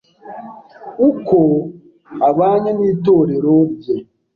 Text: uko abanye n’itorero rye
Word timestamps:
uko 1.09 1.39
abanye 2.29 2.71
n’itorero 2.77 3.55
rye 3.73 3.95